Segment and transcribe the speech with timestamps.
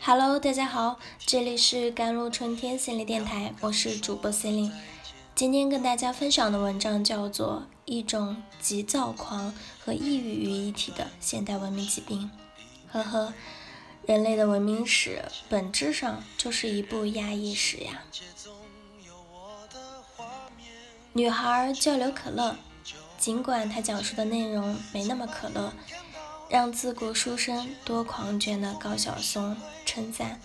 [0.00, 4.72] Hello，大家好，这里是甘露春天心理电台，我是主播 c e l i n e
[5.34, 9.54] 今天跟大家分享的文章叫做《一种急躁狂
[9.84, 12.30] 和抑郁于一体的现代文明疾病》。
[12.92, 13.32] 呵呵，
[14.06, 18.02] 人类的文明史本质上就是一部压抑史呀。
[21.12, 22.56] 女孩叫刘可乐，
[23.18, 25.72] 尽管她讲述的内容没那么可乐。
[26.48, 30.40] 让自古书生多狂狷的高晓松称赞：“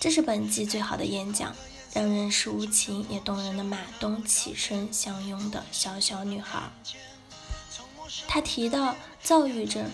[0.00, 1.54] 这是本季最好的演讲。”
[1.94, 6.70] 让人世无情也动人的马东起身相拥的小小女孩。
[8.28, 9.90] 他提到躁郁症，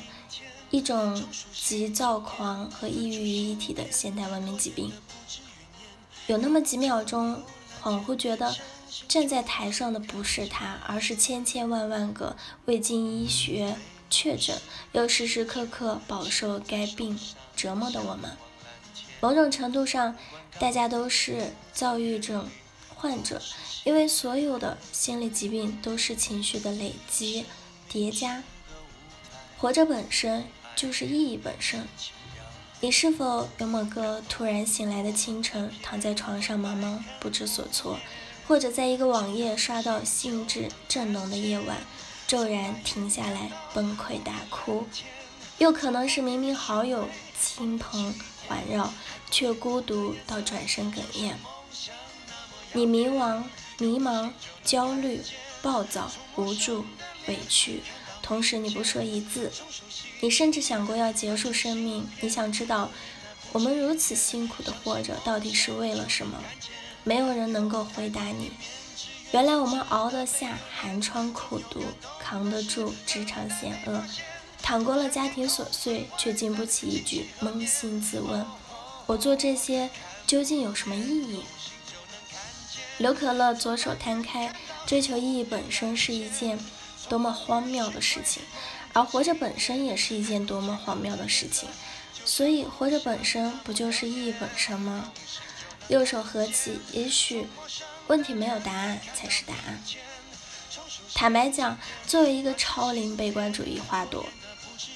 [0.71, 4.91] 一种集躁狂和抑郁于一体的现代文明疾病。
[6.27, 7.41] 有那么几秒钟，
[7.81, 8.53] 恍惚觉得
[9.07, 13.77] 站在台上的不是他，而是千千万万个未经医学。
[14.13, 14.61] 确诊
[14.93, 17.19] 又时时刻刻饱受该病
[17.57, 18.37] 折磨的我们，
[19.23, 20.15] 某种程度上，
[20.61, 22.47] 大家都是躁郁症
[22.95, 23.41] 患者，
[23.85, 27.47] 因为所有的心理疾病都是情绪的累积
[27.89, 28.43] 叠加。
[29.57, 30.45] 活着本身
[30.77, 31.89] 就是意义本身。
[32.81, 37.99] 你是否有某个突然醒来的清晨，躺在床上茫茫不知所措，
[38.47, 41.79] 或者在一个网页刷到兴致正浓的夜晚？
[42.27, 44.85] 骤然停下来，崩溃大哭；
[45.59, 47.09] 又可能是明明好友
[47.41, 48.15] 亲朋
[48.47, 48.93] 环绕，
[49.31, 51.39] 却孤独到转身哽咽。
[52.73, 53.43] 你迷茫、
[53.79, 54.31] 迷茫、
[54.65, 55.21] 焦虑、
[55.61, 56.85] 暴躁、无助、
[57.27, 57.83] 委屈，
[58.23, 59.53] 同时你不说一字。
[60.21, 62.09] 你甚至想过要结束生命。
[62.21, 62.91] 你想知道，
[63.53, 66.43] 我们如此辛苦的活着，到底是为了什么？
[67.05, 68.53] 没有人能够回答你。
[69.33, 71.83] 原来我们熬得下寒窗苦读，
[72.19, 74.05] 扛得住职场险恶，
[74.61, 78.45] 躺过了家庭琐碎，却经不起一句扪心自问：
[79.07, 79.89] 我做这些
[80.27, 81.45] 究竟有什么意义？
[82.99, 86.59] 刘可乐左手摊开，追求意义本身是一件
[87.09, 88.43] 多么荒谬的事情，
[88.93, 91.71] 而活着本身也是一件多么荒谬的事情。
[92.27, 95.11] 所以，活着本身不就是意义本身吗？
[95.89, 97.47] 右手合起，也许。
[98.13, 99.83] 问题没有答案才是答案。
[101.15, 104.27] 坦白讲，作为一个超龄悲观主义花朵，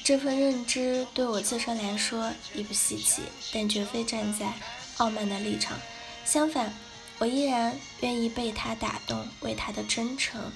[0.04, 3.22] 这份认知对我自身来说亦不稀奇，
[3.54, 4.52] 但绝非站在
[4.98, 5.78] 傲慢的立场。
[6.26, 6.74] 相反，
[7.16, 10.52] 我依然愿意被他打动，为他的真诚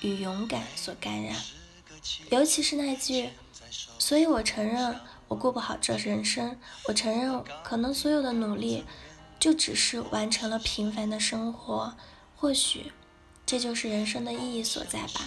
[0.00, 1.36] 与勇敢所感染。
[2.30, 3.30] 尤其是那句
[4.00, 8.84] ：“所以我承认我过不好这人生，我承认可能所有的努力。”
[9.40, 11.96] 就只是完成了平凡的生活，
[12.36, 12.92] 或许
[13.46, 15.22] 这就是人生的意义所在吧。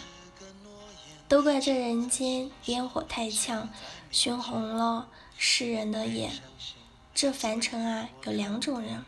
[1.27, 3.69] 都怪这人间烟火太呛，
[4.11, 6.31] 熏红了世人的眼。
[7.15, 9.03] 这凡尘啊，有两种人，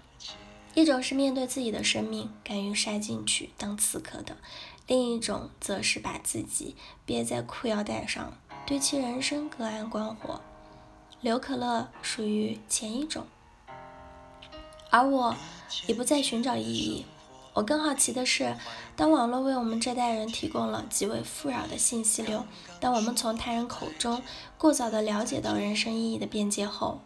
[0.73, 4.37] 一种是面对自己的生命敢于杀进去当刺客的，
[4.87, 10.41] 另一种则是把自己憋在裤腰带上，对其人生隔岸观火。
[11.21, 13.27] 刘可乐属于前一种。
[14.95, 15.35] 而我
[15.87, 17.05] 也不再寻找意义。
[17.53, 18.55] 我更好奇的是，
[18.95, 22.45] 当网络为我们这代人提供了极为富饶的信息流，
[22.79, 24.23] 当我们从他人口中
[24.57, 27.01] 过早的了解到人生意义的边界后，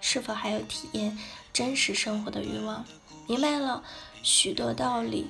[0.00, 1.18] 是否还有体验
[1.52, 2.82] 真实生活的欲望？
[3.26, 3.82] 明白了
[4.22, 5.26] 许多道理，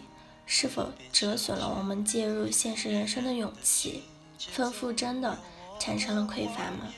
[0.46, 4.04] 是否折损了我们介入现实人生的勇气？
[4.38, 5.36] 丰富真的
[5.80, 6.94] 产生了匮乏吗？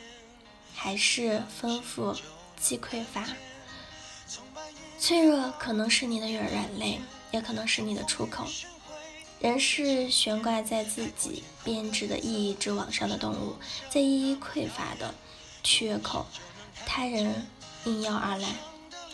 [0.75, 2.15] 还是丰富
[2.61, 3.27] 既匮乏？
[4.99, 8.47] 脆弱可能是你的软软肋，也可能是你的出口。
[9.39, 13.57] 人是悬挂在自己编织的意义之网上的动物，
[13.91, 15.15] 在意义匮乏的
[15.63, 16.27] 缺口，
[16.87, 17.47] 他人
[17.85, 18.49] 应邀而来。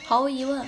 [0.04, 0.66] 毫无疑问，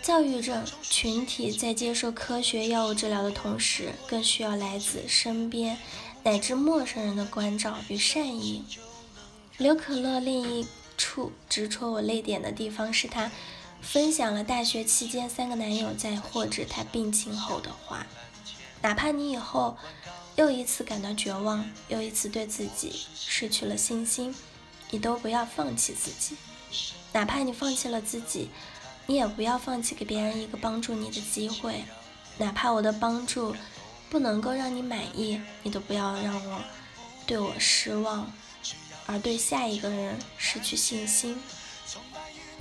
[0.00, 5.76] 躁郁症群体在接受科学药物治疗的同时，更需要来自身边
[6.22, 8.64] 乃至陌生人的关照与善意。
[9.58, 10.66] 刘可乐另一
[10.96, 13.32] 处直戳我泪点的地方是他。
[13.82, 18.06] 分享了大学期间三个男友在获知她病情后的话：
[18.80, 19.76] 哪怕你以后
[20.36, 24.34] 又一次感到绝望，又一次对自己失去了信心，
[24.90, 26.36] 你都不要放弃自己。
[27.12, 28.48] 哪怕你放弃了自己，
[29.06, 31.84] 你也不要放弃给别人一个帮助你的机会。
[32.38, 33.54] 哪怕我的帮助
[34.08, 36.62] 不能够让你满意，你都不要让我
[37.26, 38.32] 对我失望，
[39.04, 41.38] 而对下一个人失去信心。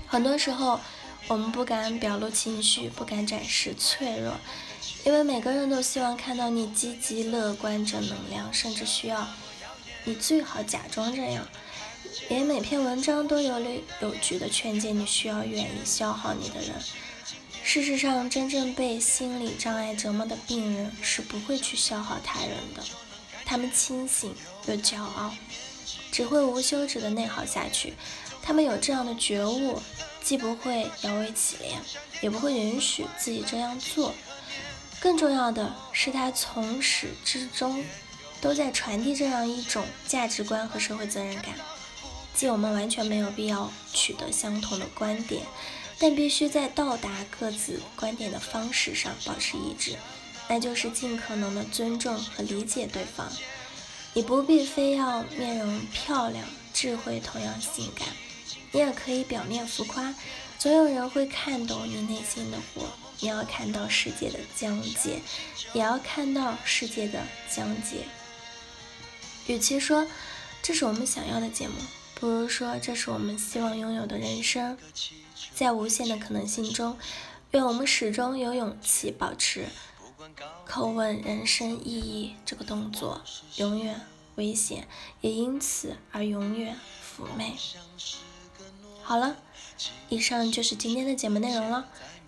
[0.08, 0.80] 很多时候。
[1.28, 4.34] 我们不敢表露情绪，不敢展示脆弱，
[5.06, 9.28] 因为每个人都希望看到你积极乐观、正能量，甚至需要
[10.04, 11.48] 你最好假装这样。
[12.28, 16.72] 连每篇文章都有理有据的劝诫你需要远离消耗你的人。
[17.64, 22.84] 事实上，真正被心理障碍折磨的病人是不会去消耗他人的，
[23.46, 24.34] 他们清醒
[24.66, 25.34] 又骄傲，
[26.12, 27.94] 只会无休止的内耗下去。
[28.42, 29.80] 他们有这样的觉悟，
[30.22, 31.78] 既不会摇尾乞怜，
[32.22, 34.14] 也不会允许自己这样做。
[35.00, 37.84] 更重要的是，他从始至终
[38.40, 41.56] 都在传递这样一种价值观和社会责任感，
[42.34, 45.44] 即我们完全没有必要取得相同的观点。
[46.04, 49.96] 但必须在到达各自观点的方式上保持一致，
[50.48, 53.32] 那就是尽可能的尊重和理解对方。
[54.14, 56.44] 你不必非要面容漂亮、
[56.74, 58.08] 智慧同样性感，
[58.72, 60.14] 你也可以表面浮夸。
[60.58, 62.88] 总有人会看懂你内心的火。
[63.20, 65.22] 你要看到世界的疆界，
[65.74, 67.20] 也要看到世界的
[67.50, 68.06] 疆界。
[69.48, 70.08] 与其说
[70.62, 71.76] 这是我们想要的节目，
[72.16, 74.78] 不如说这是我们希望拥有的人生。
[75.54, 76.98] 在无限的可能性中，
[77.52, 79.66] 愿我们始终有勇气保持
[80.68, 83.22] 叩问人生意义这个动作，
[83.58, 84.00] 永远
[84.36, 84.88] 危险，
[85.22, 86.78] 也因此而永远
[87.18, 87.56] 妩媚。
[89.04, 89.38] 好了，
[90.10, 91.88] 以上就是今天的节目内容了。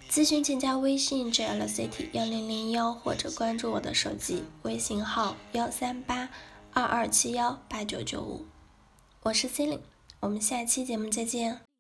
[0.10, 6.30] 咨询请加微信 j l c t 幺零零幺，或者关注我的手机微信号幺三八
[6.72, 8.46] 二二七幺八九九五。
[9.24, 9.84] 我是 c e l i n e
[10.20, 11.73] 我们下期节目再见。